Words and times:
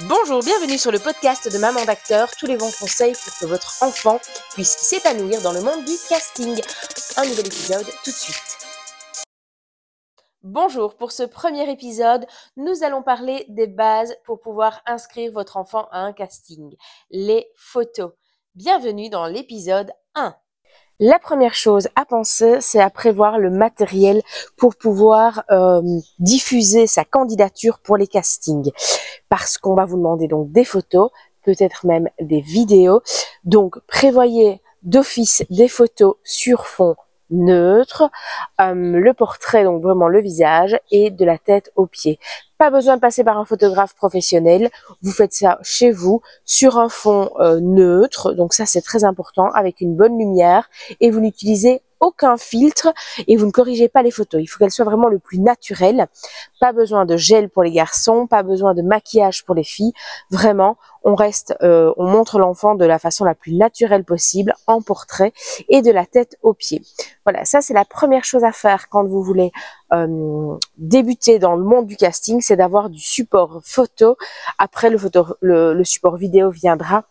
Bonjour, 0.00 0.42
bienvenue 0.42 0.76
sur 0.76 0.90
le 0.90 0.98
podcast 0.98 1.52
de 1.52 1.56
Maman 1.56 1.84
d'acteur, 1.84 2.28
tous 2.36 2.46
les 2.46 2.56
bons 2.56 2.72
conseils 2.80 3.12
pour 3.12 3.38
que 3.38 3.46
votre 3.46 3.80
enfant 3.80 4.18
puisse 4.52 4.76
s'épanouir 4.76 5.40
dans 5.40 5.52
le 5.52 5.60
monde 5.60 5.84
du 5.84 5.92
casting. 6.08 6.60
Un 7.16 7.24
nouvel 7.24 7.46
épisode 7.46 7.86
tout 8.02 8.10
de 8.10 8.16
suite. 8.16 8.58
Bonjour, 10.42 10.96
pour 10.96 11.12
ce 11.12 11.22
premier 11.22 11.70
épisode, 11.70 12.26
nous 12.56 12.82
allons 12.82 13.04
parler 13.04 13.46
des 13.48 13.68
bases 13.68 14.16
pour 14.24 14.40
pouvoir 14.40 14.82
inscrire 14.84 15.30
votre 15.30 15.56
enfant 15.56 15.86
à 15.92 16.00
un 16.00 16.12
casting, 16.12 16.74
les 17.10 17.46
photos. 17.54 18.14
Bienvenue 18.56 19.10
dans 19.10 19.26
l'épisode 19.26 19.92
1. 20.16 20.34
La 21.00 21.18
première 21.18 21.54
chose 21.54 21.88
à 21.96 22.04
penser, 22.04 22.60
c'est 22.60 22.80
à 22.80 22.88
prévoir 22.88 23.38
le 23.40 23.50
matériel 23.50 24.22
pour 24.56 24.76
pouvoir 24.76 25.42
euh, 25.50 25.82
diffuser 26.20 26.86
sa 26.86 27.04
candidature 27.04 27.80
pour 27.80 27.96
les 27.96 28.06
castings. 28.06 28.70
Parce 29.28 29.58
qu'on 29.58 29.74
va 29.74 29.86
vous 29.86 29.96
demander 29.96 30.28
donc 30.28 30.52
des 30.52 30.64
photos, 30.64 31.10
peut-être 31.42 31.84
même 31.84 32.08
des 32.20 32.40
vidéos. 32.40 33.02
Donc 33.42 33.80
prévoyez 33.88 34.62
d'office 34.84 35.44
des 35.50 35.66
photos 35.66 36.14
sur 36.22 36.66
fond 36.66 36.94
neutre, 37.30 38.10
euh, 38.60 38.74
le 38.74 39.14
portrait, 39.14 39.64
donc 39.64 39.82
vraiment 39.82 40.06
le 40.06 40.20
visage, 40.20 40.78
et 40.92 41.10
de 41.10 41.24
la 41.24 41.38
tête 41.38 41.72
aux 41.74 41.86
pieds. 41.86 42.20
Pas 42.64 42.70
besoin 42.70 42.96
de 42.96 43.00
passer 43.02 43.24
par 43.24 43.36
un 43.36 43.44
photographe 43.44 43.94
professionnel, 43.94 44.70
vous 45.02 45.12
faites 45.12 45.34
ça 45.34 45.58
chez 45.60 45.90
vous, 45.90 46.22
sur 46.46 46.78
un 46.78 46.88
fond 46.88 47.28
euh, 47.38 47.60
neutre, 47.60 48.32
donc 48.32 48.54
ça 48.54 48.64
c'est 48.64 48.80
très 48.80 49.04
important, 49.04 49.50
avec 49.50 49.82
une 49.82 49.94
bonne 49.94 50.18
lumière, 50.18 50.70
et 50.98 51.10
vous 51.10 51.20
n'utilisez 51.20 51.82
aucun 52.04 52.36
filtre 52.36 52.92
et 53.26 53.36
vous 53.36 53.46
ne 53.46 53.50
corrigez 53.50 53.88
pas 53.88 54.02
les 54.02 54.10
photos. 54.10 54.40
Il 54.42 54.46
faut 54.46 54.58
qu'elles 54.58 54.70
soient 54.70 54.84
vraiment 54.84 55.08
le 55.08 55.18
plus 55.18 55.38
naturelles. 55.38 56.06
Pas 56.60 56.72
besoin 56.72 57.06
de 57.06 57.16
gel 57.16 57.48
pour 57.48 57.62
les 57.62 57.72
garçons, 57.72 58.26
pas 58.26 58.42
besoin 58.42 58.74
de 58.74 58.82
maquillage 58.82 59.44
pour 59.44 59.54
les 59.54 59.64
filles. 59.64 59.92
Vraiment, 60.30 60.76
on 61.02 61.14
reste, 61.14 61.54
euh, 61.62 61.92
on 61.96 62.06
montre 62.06 62.38
l'enfant 62.38 62.74
de 62.74 62.84
la 62.84 62.98
façon 62.98 63.24
la 63.24 63.34
plus 63.34 63.54
naturelle 63.54 64.04
possible 64.04 64.54
en 64.66 64.82
portrait 64.82 65.32
et 65.68 65.82
de 65.82 65.90
la 65.90 66.06
tête 66.06 66.36
aux 66.42 66.54
pieds. 66.54 66.82
Voilà, 67.24 67.44
ça 67.44 67.60
c'est 67.60 67.74
la 67.74 67.84
première 67.84 68.24
chose 68.24 68.44
à 68.44 68.52
faire 68.52 68.88
quand 68.88 69.04
vous 69.04 69.22
voulez 69.22 69.50
euh, 69.92 70.56
débuter 70.76 71.38
dans 71.38 71.56
le 71.56 71.64
monde 71.64 71.86
du 71.86 71.96
casting, 71.96 72.40
c'est 72.40 72.56
d'avoir 72.56 72.90
du 72.90 73.00
support 73.00 73.60
photo. 73.64 74.16
Après 74.58 74.90
le, 74.90 74.98
le 75.40 75.84
support 75.84 76.16
vidéo 76.16 76.50
viendra 76.50 77.04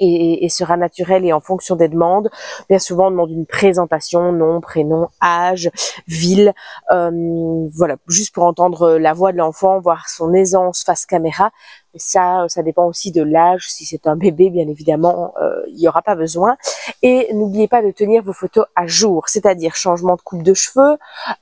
et, 0.00 0.48
sera 0.48 0.76
naturel 0.76 1.24
et 1.24 1.32
en 1.32 1.40
fonction 1.40 1.76
des 1.76 1.88
demandes. 1.88 2.30
Bien 2.68 2.78
souvent, 2.78 3.08
on 3.08 3.10
demande 3.10 3.30
une 3.30 3.46
présentation, 3.46 4.32
nom, 4.32 4.60
prénom, 4.60 5.08
âge, 5.22 5.70
ville, 6.06 6.52
euh, 6.90 7.68
voilà, 7.74 7.96
juste 8.08 8.34
pour 8.34 8.44
entendre 8.44 8.98
la 8.98 9.12
voix 9.12 9.32
de 9.32 9.38
l'enfant, 9.38 9.80
voir 9.80 10.08
son 10.08 10.32
aisance 10.34 10.82
face 10.84 11.06
caméra. 11.06 11.50
Ça, 11.96 12.44
ça 12.48 12.62
dépend 12.62 12.86
aussi 12.86 13.10
de 13.10 13.22
l'âge. 13.22 13.68
Si 13.68 13.84
c'est 13.84 14.06
un 14.06 14.16
bébé, 14.16 14.50
bien 14.50 14.68
évidemment, 14.68 15.34
euh, 15.42 15.62
il 15.68 15.76
n'y 15.76 15.88
aura 15.88 16.02
pas 16.02 16.14
besoin. 16.14 16.56
Et 17.02 17.32
n'oubliez 17.34 17.68
pas 17.68 17.82
de 17.82 17.90
tenir 17.90 18.22
vos 18.22 18.32
photos 18.32 18.66
à 18.76 18.86
jour, 18.86 19.28
c'est-à-dire 19.28 19.74
changement 19.74 20.16
de 20.16 20.20
coupe 20.20 20.42
de 20.42 20.54
cheveux, 20.54 20.98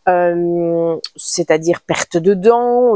euh, 0.08 0.96
c'est-à-dire 1.16 1.80
perte 1.82 2.16
de 2.16 2.34
dents. 2.34 2.94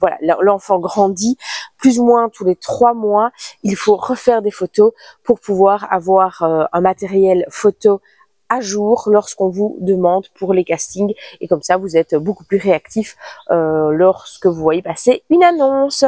Voilà, 0.00 0.16
l'enfant 0.40 0.78
grandit 0.78 1.36
plus 1.78 2.00
ou 2.00 2.04
moins 2.04 2.28
tous 2.28 2.44
les 2.44 2.56
trois 2.56 2.94
mois. 2.94 3.30
Il 3.62 3.76
faut 3.76 3.96
refaire 3.96 4.42
des 4.42 4.50
photos 4.50 4.92
pour 5.22 5.38
pouvoir 5.40 5.86
avoir 5.92 6.42
euh, 6.42 6.64
un 6.72 6.80
matériel 6.80 7.46
photo 7.48 8.00
à 8.48 8.60
jour 8.60 9.08
lorsqu'on 9.10 9.48
vous 9.48 9.76
demande 9.80 10.28
pour 10.38 10.54
les 10.54 10.64
castings 10.64 11.14
et 11.40 11.48
comme 11.48 11.62
ça 11.62 11.76
vous 11.76 11.96
êtes 11.96 12.14
beaucoup 12.14 12.44
plus 12.44 12.58
réactif 12.58 13.16
euh, 13.50 13.90
lorsque 13.92 14.46
vous 14.46 14.62
voyez 14.62 14.82
passer 14.82 15.22
une 15.30 15.42
annonce. 15.42 16.04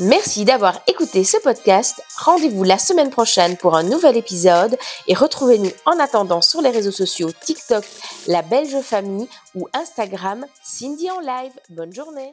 Merci 0.00 0.44
d'avoir 0.44 0.80
écouté 0.88 1.22
ce 1.22 1.36
podcast. 1.36 2.02
Rendez-vous 2.18 2.64
la 2.64 2.78
semaine 2.78 3.10
prochaine 3.10 3.56
pour 3.56 3.76
un 3.76 3.84
nouvel 3.84 4.16
épisode 4.16 4.76
et 5.06 5.14
retrouvez-nous 5.14 5.70
en 5.86 6.00
attendant 6.00 6.40
sur 6.40 6.60
les 6.60 6.70
réseaux 6.70 6.90
sociaux 6.90 7.30
TikTok, 7.44 7.84
La 8.26 8.42
Belge 8.42 8.80
Famille 8.80 9.28
ou 9.54 9.68
Instagram 9.72 10.46
Cindy 10.64 11.08
en 11.12 11.20
live. 11.20 11.52
Bonne 11.70 11.92
journée. 11.92 12.32